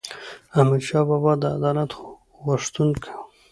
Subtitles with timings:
[0.59, 1.91] احمدشاه بابا د عدالت
[2.43, 3.19] غوښتونکی و.